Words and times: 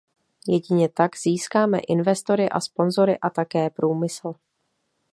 Jedině 0.47 0.89
tak 0.89 1.17
získáme 1.17 1.79
investory 1.79 2.49
a 2.49 2.59
sponsory, 2.59 3.19
a 3.19 3.29
také 3.29 3.69
průmysl. 3.69 4.33